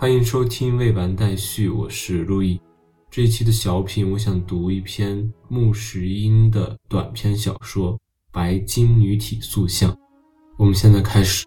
[0.00, 2.58] 欢迎收听未完待续，我是路易。
[3.10, 7.92] 这一期的小品，我想读一篇穆石英的短篇小说
[8.32, 9.92] 《白金女体塑像》。
[10.56, 11.44] 我们现在开始。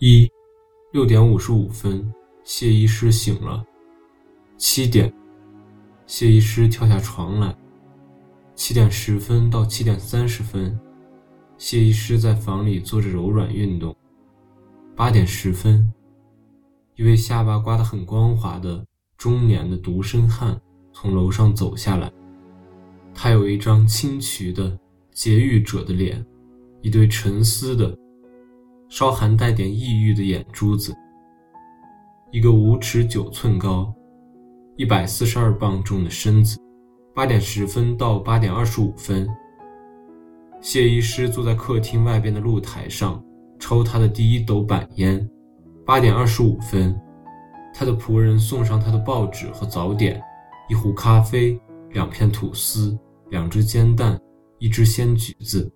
[0.00, 0.30] 一，
[0.92, 2.12] 六点五十五分，
[2.44, 3.64] 谢医师醒了。
[4.58, 5.10] 七点，
[6.06, 7.56] 谢医师跳下床来。
[8.54, 10.78] 七点十分到七点三十分，
[11.56, 13.96] 谢医师在房里做着柔软运动。
[14.94, 15.90] 八点十分。
[16.94, 18.84] 一位下巴刮得很光滑的
[19.16, 20.60] 中年的独身汉
[20.92, 22.12] 从楼上走下来，
[23.14, 24.78] 他有一张清癯的
[25.10, 26.24] 劫狱者的脸，
[26.82, 27.96] 一对沉思的、
[28.88, 30.94] 稍含带点抑郁的眼珠子，
[32.30, 33.92] 一个五尺九寸高、
[34.76, 36.58] 一百四十二磅重的身子。
[37.14, 39.28] 八点十分到八点二十五分，
[40.60, 43.22] 谢医师坐在客厅外边的露台上
[43.58, 45.28] 抽他的第一斗板烟。
[45.84, 46.98] 八点二十五分，
[47.74, 50.22] 他的仆人送上他的报纸和早点，
[50.68, 52.96] 一壶咖啡，两片吐司，
[53.30, 54.18] 两只煎蛋，
[54.58, 55.70] 一只鲜橘子。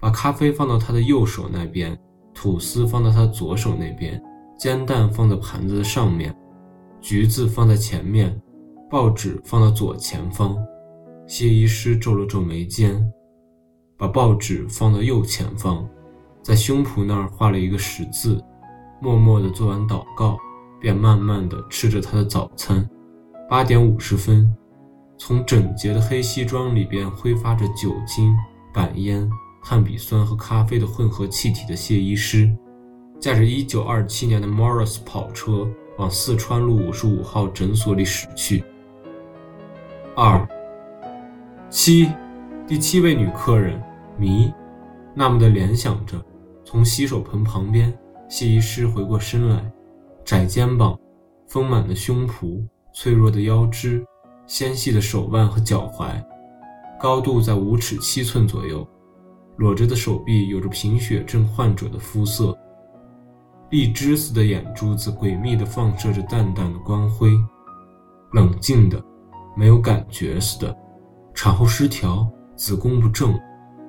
[0.00, 1.98] 把咖啡放到他的右手那边，
[2.32, 4.20] 吐司放到他左手那边，
[4.56, 6.34] 煎蛋放在盘子的上面，
[7.00, 8.40] 橘子放在前面，
[8.88, 10.56] 报纸放到左前方。
[11.26, 13.12] 谢医师皱了皱眉间，
[13.98, 15.86] 把报纸放到右前方，
[16.42, 18.42] 在胸脯那儿画了一个十字。
[19.00, 20.36] 默默地做完祷告，
[20.80, 22.88] 便慢慢地吃着他的早餐。
[23.48, 24.52] 八点五十分，
[25.16, 28.36] 从整洁的黑西装里边挥发着酒精、
[28.72, 29.30] 板烟、
[29.62, 32.52] 碳笔酸和咖啡的混合气体的谢医师，
[33.20, 38.64] 驾着一九二七年的 Morris 跑车往四川路五十五号诊所里驶去。
[40.16, 40.46] 二
[41.70, 42.10] 七，
[42.66, 43.80] 第七位女客人
[44.16, 44.52] 迷，
[45.14, 46.20] 那么的联想着，
[46.64, 47.96] 从洗手盆旁边。
[48.28, 49.72] 谢医师回过身来，
[50.22, 50.98] 窄肩膀、
[51.46, 52.62] 丰满的胸脯、
[52.92, 54.04] 脆弱的腰肢、
[54.46, 56.22] 纤细的手腕和脚踝，
[57.00, 58.86] 高度在五尺七寸左右，
[59.56, 62.54] 裸着的手臂有着贫血症患者的肤色，
[63.70, 67.30] 荔枝似的眼珠子诡秘地放射着淡淡的光辉，
[68.34, 69.02] 冷静的，
[69.56, 70.76] 没有感觉似的，
[71.32, 73.32] 产后失调、子宫不正、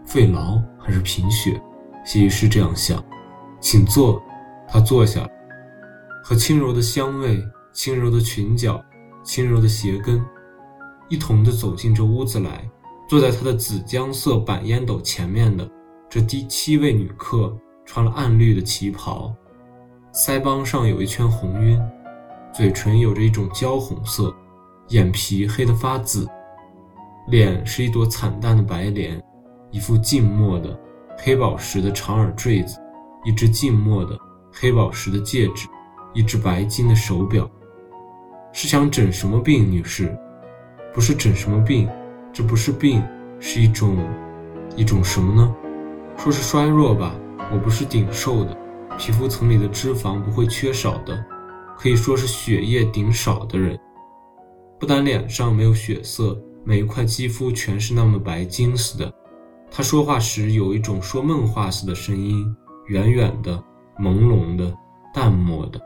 [0.06, 1.62] 肺痨还是贫血？
[2.06, 3.04] 谢医师这样想。
[3.62, 4.24] 请坐。
[4.72, 5.28] 他坐下，
[6.24, 7.44] 和轻柔的香味、
[7.74, 8.84] 轻柔的裙角、
[9.24, 10.24] 轻柔的鞋跟，
[11.08, 12.70] 一同的走进这屋子来。
[13.08, 15.68] 坐在他的紫姜色板烟斗前面的
[16.08, 17.52] 这第七位女客，
[17.84, 19.34] 穿了暗绿的旗袍，
[20.14, 21.82] 腮帮上有一圈红晕，
[22.54, 24.32] 嘴唇有着一种焦红色，
[24.90, 26.28] 眼皮黑得发紫，
[27.30, 29.20] 脸是一朵惨淡的白莲，
[29.72, 30.80] 一副静默的
[31.18, 32.80] 黑宝石的长耳坠子，
[33.26, 34.16] 一只静默的。
[34.52, 35.68] 黑宝石的戒指，
[36.14, 37.50] 一只白金的手表，
[38.52, 40.18] 是想整什么病，女士？
[40.94, 41.88] 不是整什么病，
[42.34, 43.04] 这不是病，
[43.40, 43.98] 是一种，
[44.76, 45.56] 一种什么呢？
[46.18, 47.16] 说是衰弱吧。
[47.52, 48.56] 我不是顶瘦的，
[48.98, 51.26] 皮肤层里的脂肪不会缺少的，
[51.78, 53.80] 可以说是血液顶少的人。
[54.80, 59.12] 不但脸上没有血色，每一块肌肤全是那么白金似的。
[59.72, 62.46] 他说话时有一种说梦话似的声音，
[62.88, 63.64] 远远的。
[64.00, 64.74] 朦胧的、
[65.14, 65.82] 淡漠的、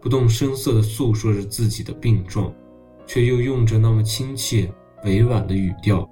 [0.00, 2.52] 不动声色地诉说着自己的病状，
[3.06, 4.72] 却又用着那么亲切、
[5.04, 6.08] 委婉的语调，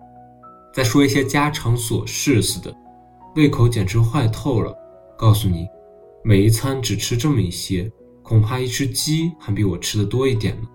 [0.74, 2.74] 在说一些家常琐事似的。
[3.36, 4.74] 胃口简直坏透了。
[5.16, 5.66] 告诉你，
[6.22, 7.90] 每一餐只吃这么一些，
[8.22, 10.68] 恐怕一只鸡还比我吃的多一点呢。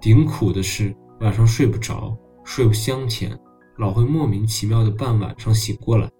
[0.00, 3.38] 顶苦的是晚上睡不着，睡不香甜，
[3.78, 6.10] 老会莫名其妙的半晚上醒过来，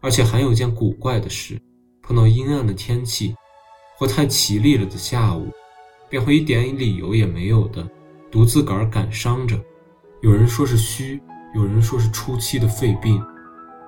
[0.00, 1.58] 而且还有件古怪的事。
[2.06, 3.34] 碰到阴暗的天气，
[3.98, 5.48] 或太绮丽了的下午，
[6.08, 7.86] 便会一点理由也没有的
[8.30, 9.58] 独自个儿感伤着。
[10.20, 11.20] 有人说是虚，
[11.54, 13.22] 有人说是初期的肺病，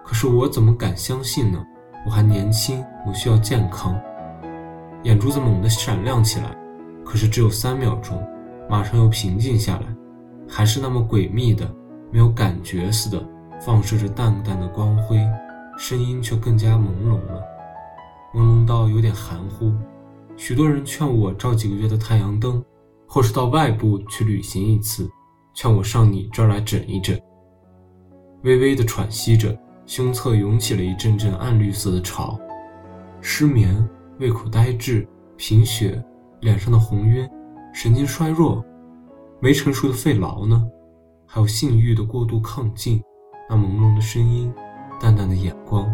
[0.05, 1.63] 可是我怎么敢相信呢？
[2.07, 3.99] 我还年轻，我需要健康。
[5.03, 6.57] 眼珠子猛地闪亮起来，
[7.05, 8.27] 可是只有三秒钟，
[8.69, 9.87] 马上又平静下来，
[10.49, 11.71] 还是那么诡秘的，
[12.11, 13.23] 没有感觉似的，
[13.61, 15.19] 放射着淡淡的光辉，
[15.79, 17.56] 声音却更加朦胧了。
[18.37, 19.73] 朦胧到有点含糊，
[20.37, 22.63] 许多人劝我照几个月的太阳灯，
[23.09, 25.09] 或是到外部去旅行一次，
[25.55, 27.19] 劝我上你这儿来诊一诊。
[28.43, 32.39] 微微的喘息着，胸侧涌起了一阵阵暗绿色的潮。
[33.23, 33.89] 失眠、
[34.19, 36.05] 胃口呆滞、贫血、
[36.43, 37.27] 脸上的红晕、
[37.73, 38.63] 神经衰弱、
[39.41, 40.63] 没成熟的肺痨呢？
[41.25, 43.03] 还有性欲的过度亢进，
[43.49, 44.53] 那朦胧的声音，
[45.01, 45.91] 淡淡的眼光。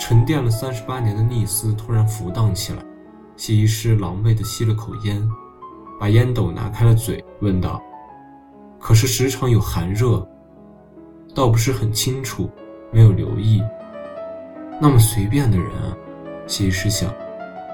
[0.00, 2.82] 沉淀了三十八年的逆思突然浮荡起来，
[3.36, 5.22] 谢医师狼狈地吸了口烟，
[6.00, 7.80] 把烟斗拿开了嘴，问道
[8.80, 10.26] ：“可是时常有寒热，
[11.34, 12.50] 倒不是很清楚，
[12.90, 13.62] 没有留意。
[14.80, 15.94] 那么随便的人啊。”
[16.48, 17.12] 谢医师想，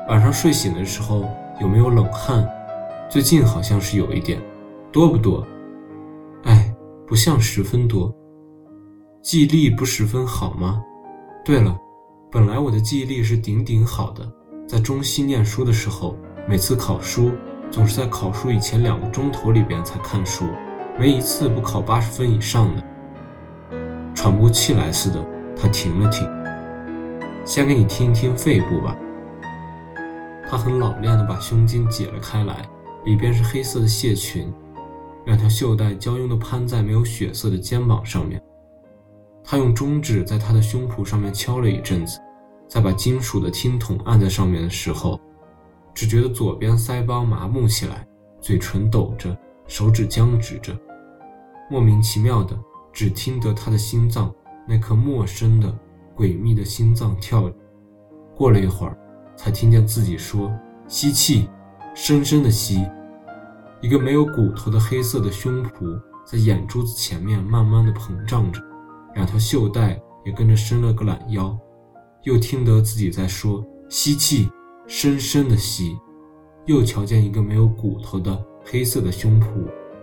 [0.09, 1.25] 晚上睡醒的时候
[1.61, 2.47] 有没有冷汗？
[3.09, 4.43] 最近好像是有一点，
[4.93, 5.47] 多不多？
[6.43, 6.75] 哎，
[7.07, 8.13] 不像十分多。
[9.23, 10.83] 记忆力不十分好吗？
[11.45, 11.75] 对了，
[12.37, 14.31] 本来我的记忆力是顶顶好的，
[14.69, 17.33] 在中西念书的时候，每次考书
[17.71, 20.45] 总是在考书以前两个钟头里边才看书，
[20.99, 22.85] 没一次不考八十分以上的。
[24.15, 26.29] 喘不过气来似的，他停了停，
[27.43, 28.95] 先给你听一听肺部吧。
[30.47, 32.69] 他很老练地把胸襟解了开来。
[33.07, 34.53] 里边是黑色的蟹裙，
[35.25, 38.39] 两条袖带交拥地攀在没有血色的肩膀上面。
[39.43, 42.19] 他用中指在他的胸脯上面敲了一阵子，
[42.69, 45.21] 再把金属的听筒按在上面的时候，
[45.95, 48.07] 只觉得左边腮帮麻木起来，
[48.41, 49.37] 嘴唇抖着，
[49.67, 50.77] 手指僵直着，
[51.71, 52.59] 莫名其妙的，
[52.93, 54.33] 只听得他的心脏
[54.69, 55.73] 那颗陌生的、
[56.17, 57.51] 诡秘的心脏跳。
[58.35, 58.99] 过了一会儿，
[59.37, 60.53] 才听见自己说
[60.89, 61.49] ：“吸气，
[61.95, 62.85] 深深的吸。”
[63.81, 68.61] 一个没有骨头的黑色的胸脯在眼珠子前面慢慢的膨胀着，
[69.15, 71.57] 两条袖带也跟着伸了个懒腰，
[72.27, 74.51] 又听得自己在说：“吸气，
[74.89, 75.97] 深深的吸。”
[76.67, 79.47] 又瞧见一个没有骨头的黑色的胸脯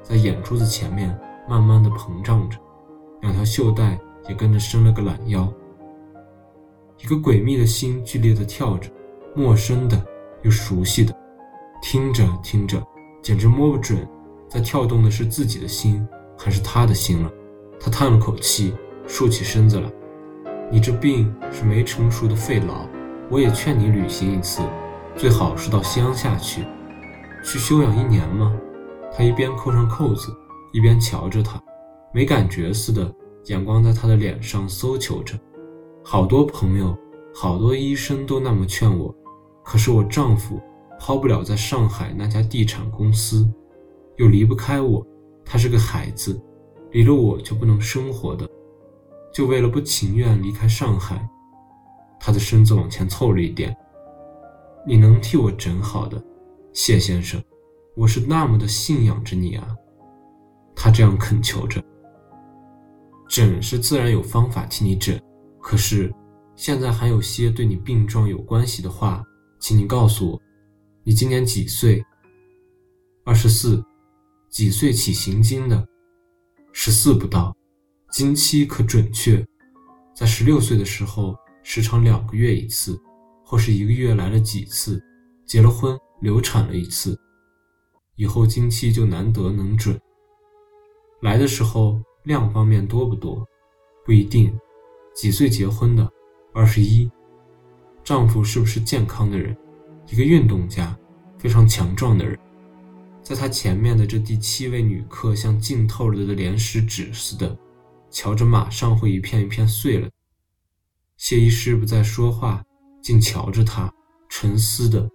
[0.02, 2.58] 在眼珠子前面慢慢的膨胀着，
[3.22, 4.00] 两条袖带
[4.30, 5.54] 也跟着伸了个懒腰。
[7.04, 8.90] 一个诡秘的心剧烈的跳着，
[9.36, 10.02] 陌生的
[10.44, 11.14] 又熟悉的，
[11.82, 12.82] 听着听着。
[13.22, 14.08] 简直摸不准，
[14.50, 16.06] 在跳动的是自己的心
[16.38, 17.32] 还是他的心了。
[17.78, 18.74] 他叹了口气，
[19.08, 19.92] 竖起身子来
[20.72, 22.88] ：“你这病是没成熟的肺痨，
[23.30, 24.62] 我也劝你旅行一次，
[25.16, 26.64] 最好是到乡下去，
[27.44, 28.54] 去休养一年嘛。”
[29.16, 30.36] 他一边扣上扣子，
[30.72, 31.62] 一边瞧着他，
[32.14, 33.14] 没感觉似的，
[33.46, 35.40] 眼光在他的脸上搜求着。
[36.04, 36.98] 好多朋友，
[37.34, 39.14] 好多医生都那么劝我，
[39.64, 40.60] 可是我丈夫。
[41.00, 43.46] 抛不了在上海那家地产公司，
[44.16, 45.06] 又离不开我。
[45.44, 46.42] 他是个孩子，
[46.92, 48.50] 离了我就不能生活的，
[49.34, 51.28] 就为了不情愿离开上海。
[52.20, 53.76] 他的身子往前凑了一点。
[54.86, 56.24] 你能替我诊好的，
[56.74, 57.42] 谢先生，
[57.96, 59.76] 我是那么的信仰着你啊。
[60.76, 61.84] 他这样恳求着。
[63.28, 65.22] 诊是自然有方法替你诊，
[65.60, 66.14] 可是
[66.56, 69.24] 现在还有些对你病状有关系的话，
[69.60, 70.42] 请你告诉我。
[71.04, 72.04] 你今年几岁？
[73.26, 73.84] 二十四。
[74.50, 75.88] 几岁起行经的？
[76.74, 77.56] 十四不到。
[78.14, 79.44] 经期可准确？
[80.14, 82.96] 在十六岁的时候，时常两个月一次，
[83.44, 85.04] 或是一个月来了几次。
[85.48, 87.20] 结了婚，流产了一次，
[88.16, 90.00] 以后经期就难得能准。
[91.24, 93.44] 来的时候量方面多不多？
[94.06, 94.56] 不一定。
[95.16, 96.08] 几岁结婚的？
[96.54, 97.10] 二十一。
[98.04, 99.58] 丈夫是不是健康的人？
[100.08, 100.96] 一个运动家，
[101.40, 102.38] 非常强壮的人，
[103.24, 107.58] 在他前面的这第七位女客像浸透了的莲石纸似的，
[108.14, 110.08] 瞧着马上会一片一片碎了。
[111.18, 112.64] 谢医师不再说话，
[113.02, 113.92] 竟瞧着他，
[114.30, 115.10] 沉思的，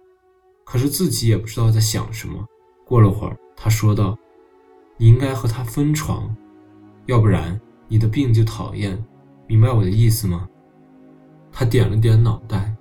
[0.65, 2.45] 可是自己也不知道在想什么。
[2.85, 4.17] 过了会儿，他说道
[4.97, 6.35] ：“你应该和他分床，
[7.05, 9.01] 要不然你的病就讨厌，
[9.47, 10.49] 明白我的意思吗？”
[11.51, 12.75] 他点了点脑袋。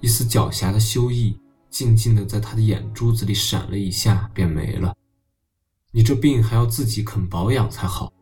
[0.00, 1.38] 一丝狡黠的羞意，
[1.70, 4.94] 静静的在他的眼珠子里闪了一下，便没了。
[5.92, 8.12] 你这病还要自己肯保养才好，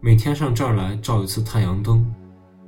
[0.00, 2.06] 每天上这儿来照一次太阳灯，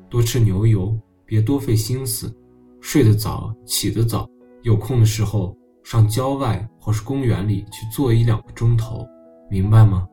[0.08, 2.34] 多吃牛油，别多费心思，
[2.80, 4.26] 睡得早，起得早，
[4.62, 9.06] 有空的时候上郊外或是公园里去坐一两个钟头，
[9.50, 10.06] 明白吗？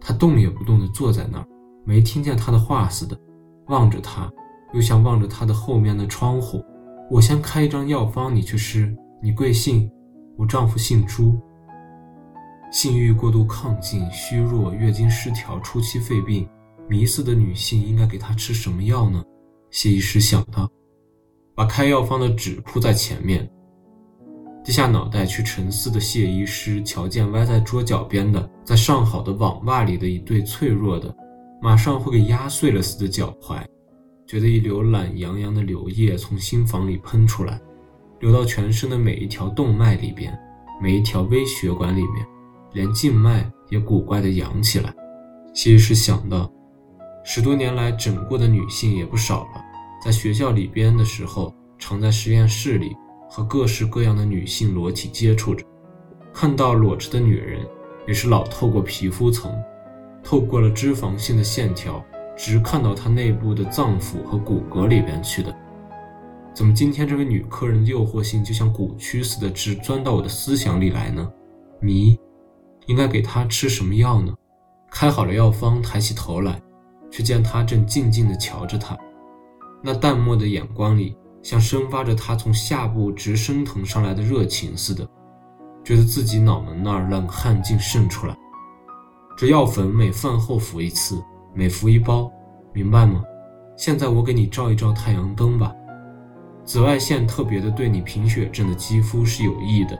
[0.00, 1.46] 他动也不动地坐在那儿，
[1.84, 3.18] 没听见他的话似的，
[3.66, 4.30] 望着他，
[4.72, 6.62] 又像望着他的后面的窗户。
[7.10, 8.94] 我先开一张药方，你去吃。
[9.22, 9.90] 你贵姓？
[10.36, 11.38] 我丈夫姓朱。
[12.70, 16.48] 性欲过度亢进、虚弱、月经失调、初期肺病、
[16.88, 19.22] 迷思的女性应该给她吃什么药呢？
[19.70, 20.70] 谢医师想到，
[21.54, 23.50] 把开药方的纸铺在前面，
[24.64, 31.12] 低下脑袋去沉思的谢医师瞧见歪在桌角边的，在上好的网袜里的一对脆弱的，
[31.60, 33.64] 马上会给压碎了似的脚踝。
[34.28, 37.60] 觉得一流懒洋洋的流液从心房里喷出来，
[38.20, 40.38] 流到全身的每一条动脉里边，
[40.80, 42.24] 每一条微血管里面，
[42.72, 44.94] 连静脉也古怪的扬起来。
[45.52, 46.50] 谢医师想到，
[47.24, 49.62] 十多年来整过的女性也不少了，
[50.04, 52.96] 在学校里边的时候，常在实验室里
[53.28, 55.64] 和各式各样的女性裸体接触着，
[56.32, 57.66] 看到裸着的女人，
[58.06, 59.52] 也是老透过皮肤层，
[60.22, 62.04] 透过了脂肪性的线条，
[62.36, 65.54] 直看到她内部的脏腑和骨骼里边去的。
[66.54, 71.28] 怎么今天这位女客人的诱惑性就像蛊蛆似的，直钻到我的思想里来呢？
[71.80, 72.18] 迷，
[72.90, 74.34] 应该给他吃什么药呢？
[74.90, 76.60] 开好了药方，抬起头来，
[77.08, 78.98] 却见他正静静地瞧着他，
[79.80, 85.08] 那淡漠的眼光里，像生发着他从下部直升腾上来的热情似的，
[85.84, 88.36] 觉得自己脑门那儿冷汗竟渗出来。
[89.36, 91.22] 这药粉每饭后服一次，
[91.54, 92.28] 每服一包，
[92.72, 93.22] 明白吗？
[93.76, 95.72] 现在我给你照一照太阳灯吧。
[96.64, 99.96] 紫外线特别的对你贫血症的肌肤是有益的。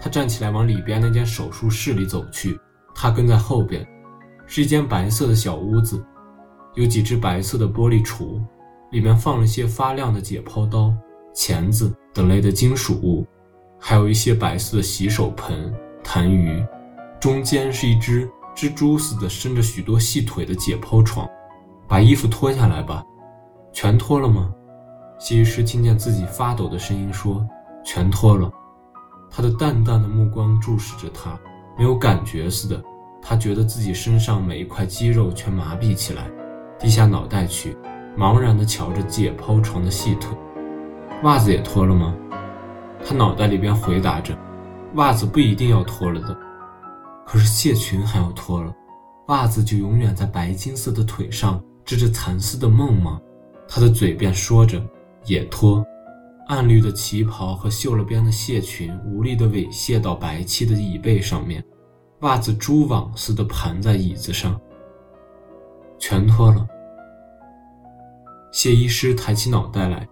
[0.00, 2.58] 他站起来往里边那间手术室里走去，
[2.94, 3.86] 他跟在后边。
[4.46, 6.04] 是一间白色的小屋子，
[6.74, 8.40] 有几只白色的玻璃橱，
[8.90, 10.92] 里面放了些发亮的解剖刀、
[11.32, 13.24] 钳子等类的金属物，
[13.78, 16.66] 还有一些白色的洗手盆、痰盂。
[17.20, 21.28] 中间是一只蜘蛛似的伸着许多细腿的解剖床。
[21.86, 23.04] 把衣服脱下来吧，
[23.72, 24.52] 全脱了吗？
[25.18, 27.46] 谢医师听见自己发抖的声音说
[27.84, 28.50] ：“全脱了。”
[29.30, 31.38] 他的淡淡的目光注视着他，
[31.78, 32.82] 没有感觉似的。
[33.22, 36.30] 他觉得自己身上每一块肌肉全麻痹起来，
[36.78, 37.76] 低下脑袋去，
[38.18, 40.30] 茫然地瞧着解剖床的细腿。
[41.22, 42.14] 袜子也脱了吗？
[43.04, 44.36] 他脑袋里边回答着
[44.96, 46.36] ：“袜子不一定要脱了的，
[47.26, 48.74] 可是蟹裙还要脱了，
[49.28, 53.20] 袜子就永远在白金色的腿上织着蚕丝的梦吗？”
[53.68, 54.82] 他的嘴边说着。
[55.26, 55.84] 也脱，
[56.50, 61.64] 暗绿的旗袍和绣了边的蟹裙无力地猥亵到白漆的椅背上面，
[62.22, 64.60] 袜子蛛网似的盘在椅子上，
[65.96, 66.66] 全脱了。
[68.50, 70.08] 谢医师抬起脑袋来，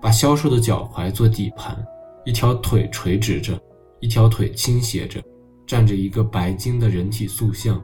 [0.00, 1.76] 把消瘦的脚踝做底盘，
[2.24, 3.60] 一条腿垂直着，
[4.00, 5.22] 一条腿倾斜着，
[5.66, 7.78] 站着一个白金的人体塑像，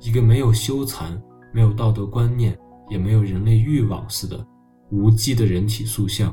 [0.00, 1.18] 一个没有羞惭、
[1.50, 2.54] 没有道德观念、
[2.90, 4.46] 也没有人类欲望似的。
[4.90, 6.30] 无机的人体塑像，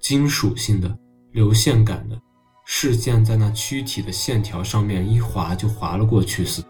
[0.00, 0.96] 金属性的、
[1.32, 2.18] 流线感的，
[2.64, 6.62] 视线在那躯体的线条上面一划就划了过去似。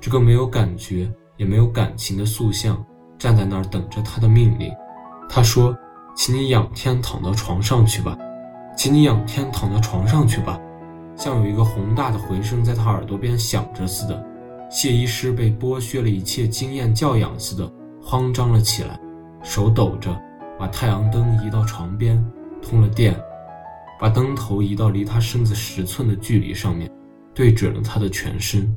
[0.00, 2.84] 这个没有感觉也没有感情的塑像
[3.18, 4.72] 站在那儿等着他的命令。
[5.28, 5.76] 他说
[6.14, 8.16] ：“请你仰天躺到床上去吧，
[8.76, 10.60] 请你仰天躺到床上去吧。”
[11.16, 14.26] 像有一个宏大的回声在他耳朵边响着似的。
[14.70, 18.98] 谢医师被剥削了一切经验教养似的，慌张了起来。
[19.42, 20.10] 手抖着，
[20.58, 22.24] 把太阳灯移到床边，
[22.62, 23.20] 通了电，
[23.98, 26.90] 把灯头移到离他身子十寸的距离上面，
[27.34, 28.76] 对准了他的全身。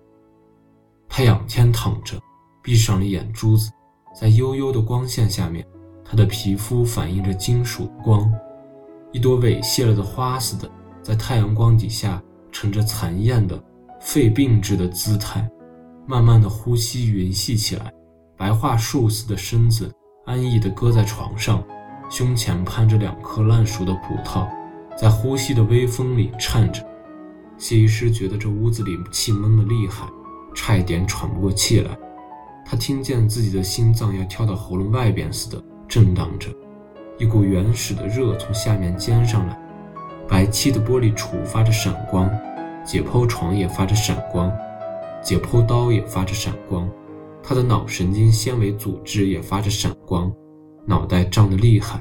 [1.08, 2.20] 他仰天躺着，
[2.62, 3.72] 闭上了眼珠子，
[4.20, 5.66] 在幽幽的光线下面，
[6.04, 8.32] 他的皮肤反映着金属光，
[9.12, 10.70] 一朵猥亵了的花似的，
[11.02, 13.62] 在太阳光底下呈着残艳的
[14.02, 15.50] 肺病质的姿态，
[16.06, 17.94] 慢慢的呼吸匀细起来，
[18.36, 19.92] 白桦树似的身子。
[20.28, 21.64] 安逸地搁在床上，
[22.10, 24.46] 胸前攀着两颗烂熟的葡萄，
[24.98, 26.86] 在呼吸的微风里颤着。
[27.58, 30.06] 谢医师觉得这屋子里气闷得厉害，
[30.54, 31.98] 差一点喘不过气来。
[32.66, 36.50] 他听见自己的心脏要跳到喉咙外边似的震荡着，
[37.18, 39.58] 一股原始的热从下面尖上来。
[40.28, 42.30] 白漆的玻璃橱发着闪光，
[42.84, 44.52] 解剖床也发着闪光，
[45.24, 46.86] 解剖刀也发着闪光。
[47.50, 50.30] 他的脑神经纤维组织也发着闪光，
[50.86, 51.98] 脑袋胀得厉害。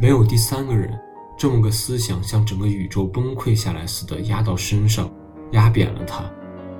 [0.00, 0.92] 没有第三个人，
[1.38, 5.08] 这么个思想像整个宇宙崩溃下来似的压到身上，
[5.52, 6.24] 压扁了他。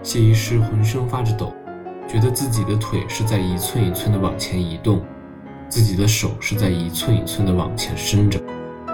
[0.02, 1.52] 谢医师浑身发着抖，
[2.08, 5.00] 觉得自己的腿是在一寸一寸地往前移动，
[5.68, 8.42] 自己的手是在一寸一寸地往前伸着，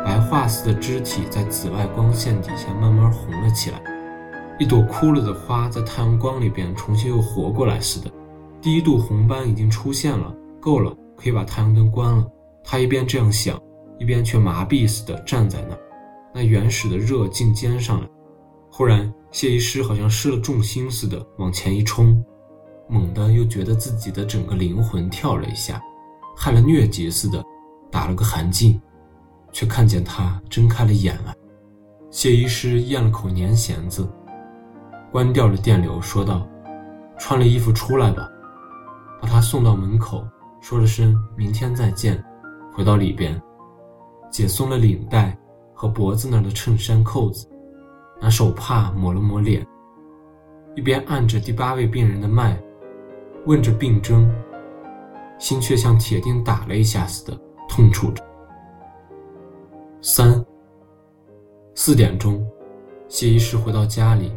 [0.04, 3.81] 白桦似的肢体在紫外光线底下慢慢红了起来，
[4.59, 8.11] 一朵枯了的花在太阳光里边重新又活过来似的。
[8.64, 12.26] 第一度红斑已经出现了，够了，可以把太阳灯关了。
[12.64, 13.61] 他一边这样想，
[13.99, 15.80] 一边却麻痹似的站在那儿。
[16.33, 18.09] 那原始的热劲尖上来，
[18.71, 22.25] 忽然谢医师好像失了重心似的往前一冲，
[22.88, 25.78] 猛地又觉得自己的整个灵魂跳了一下，
[26.35, 27.44] 害了疟疾似的
[27.90, 28.80] 打了个寒噤，
[29.52, 31.35] 却看见他睁开了眼来。
[32.11, 34.09] 谢医师咽了口粘涎子，
[35.12, 36.49] 关掉了电流，说道
[37.21, 38.26] ：“穿了衣服出来吧。”
[39.25, 40.23] 把他送到门口，
[40.61, 42.23] 说了声“明天再见”，
[42.76, 43.40] 回到里边，
[44.31, 45.35] 解松了领带
[45.73, 47.49] 和脖子那儿的衬衫扣子，
[48.21, 49.66] 拿手帕抹了抹脸，
[50.76, 52.62] 一边按着第八位病人的脉，
[53.47, 54.31] 问着病征，
[55.38, 58.23] 心却像铁钉打了一下似的痛楚着。
[60.02, 60.45] 三
[61.75, 62.47] 四点钟，
[63.09, 64.37] 谢医师回到家里，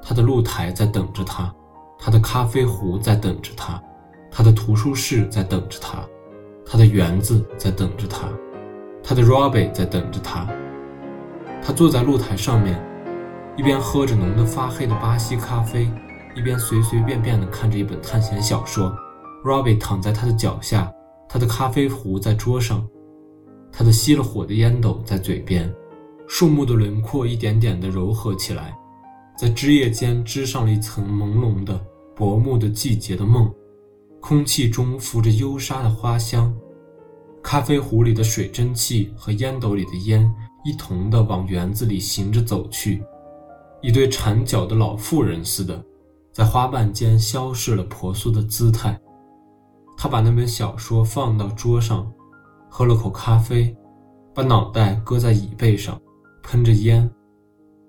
[0.00, 1.52] 他的露台在等着他，
[1.98, 3.82] 他的咖啡壶在等着他，
[4.38, 5.98] 他的图书室在等着他，
[6.64, 8.28] 他的园子在等着他，
[9.02, 10.48] 他的 Robbie 在等着他。
[11.60, 12.80] 他坐在露台上面，
[13.56, 15.90] 一边喝着浓得发黑的巴西咖啡，
[16.36, 18.94] 一边随随便便地看着一本探险小说。
[19.44, 20.88] Robbie 躺在他的脚下，
[21.28, 22.86] 他的咖啡壶在桌上，
[23.72, 25.68] 他的熄了火的烟斗在嘴边。
[26.28, 28.72] 树木的轮廓一点点地柔和起来，
[29.36, 33.52] 在枝叶间织上了一层朦胧的薄暮的季节的梦。
[34.20, 36.54] 空气中浮着幽沙的花香，
[37.42, 40.30] 咖啡壶里的水蒸气和烟斗里的烟
[40.64, 43.02] 一同的往园子里行着走去，
[43.80, 45.82] 一对缠脚的老妇人似的，
[46.32, 48.98] 在花瓣间消逝了婆娑的姿态。
[49.96, 52.10] 他把那本小说放到桌上，
[52.68, 53.74] 喝了口咖啡，
[54.34, 56.00] 把脑袋搁在椅背上，
[56.42, 57.10] 喷着烟。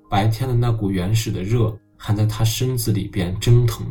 [0.09, 3.86] 白天的那股原始的热还在他身子里边蒸腾。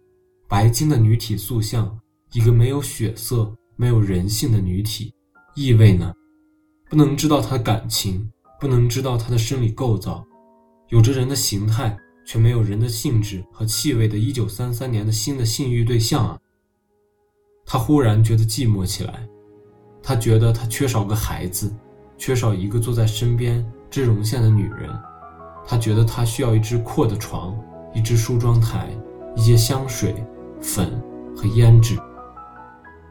[0.48, 1.96] 白金的女体塑像，
[2.32, 5.12] 一个没有血色、没有人性的女体，
[5.54, 6.12] 意味呢？
[6.90, 8.30] 不能知道她的感情，
[8.60, 10.26] 不能知道她的生理构造，
[10.88, 16.38] 有着人的形态却没有人的性质和气味的1933年的新的性欲对象啊！
[17.64, 19.26] 他忽然觉得寂寞起来，
[20.02, 21.74] 他觉得他缺少个孩子，
[22.16, 24.90] 缺少一个坐在身边织绒线的女人。
[25.66, 27.54] 他觉得他需要一只阔的床，
[27.94, 28.88] 一只梳妆台，
[29.36, 30.14] 一些香水、
[30.60, 30.90] 粉
[31.36, 31.98] 和胭脂。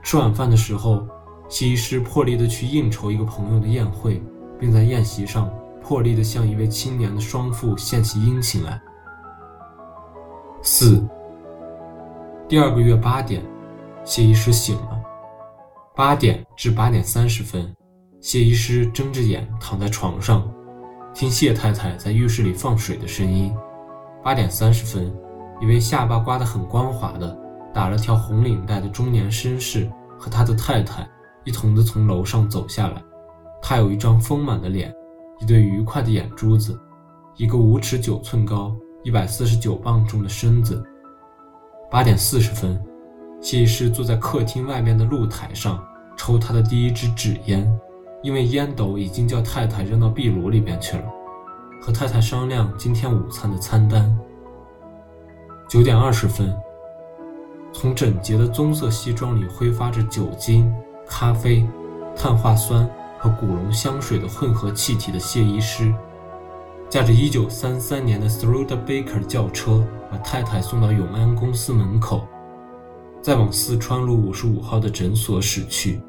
[0.08, 1.06] 吃晚饭的时候，
[1.50, 4.24] 谢医师破例的去应酬一个朋友的宴会，
[4.58, 8.82] 并在宴席上破例的向一位青年的双父献起殷勤来。
[10.64, 11.06] 四，
[12.48, 13.44] 第二个月八点。
[14.06, 14.98] 谢医师醒了，
[15.94, 17.76] 八点至八点三十分，
[18.22, 20.50] 谢医师睁着眼躺在床上，
[21.14, 23.54] 听谢太太在浴室里放水的声音。
[24.24, 25.14] 八点三十分，
[25.60, 27.38] 一位下巴刮得很光滑的、
[27.74, 31.08] 打了条红领带的中年绅士和他的太太
[31.44, 33.04] 一同的从楼上走下来。
[33.62, 34.94] 他有一张丰满的脸，
[35.40, 36.80] 一对愉快的眼珠子，
[37.36, 40.84] 一个五尺九寸高、一百四十九磅重的身子。
[41.90, 42.80] 八点四十分。
[43.40, 45.84] 谢医师坐在客厅外面的露台上，
[46.18, 47.72] 抽他的第一支纸烟，
[48.24, 51.04] 因为烟斗已经叫太太扔到壁炉里边去了。
[51.80, 54.18] 和太太商量今天午餐的餐单。
[55.70, 56.52] 九点二十分，
[57.80, 60.74] 从整洁的棕色西装里挥发着酒精、
[61.08, 61.64] 咖啡、
[62.16, 65.94] 碳化酸和古龙香水的混合气体的谢医师，
[66.90, 72.28] 驾着一九三三年的 Throda Baker 轿车，把太太送到永安公司门口。
[73.22, 76.02] 再往四川路五十五号的诊所驶去。